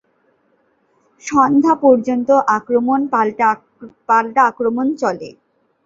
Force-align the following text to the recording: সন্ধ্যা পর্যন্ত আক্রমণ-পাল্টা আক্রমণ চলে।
সন্ধ্যা 1.23 1.73
পর্যন্ত 1.83 2.29
আক্রমণ-পাল্টা 2.57 3.49
আক্রমণ 4.49 4.87
চলে। 5.01 5.29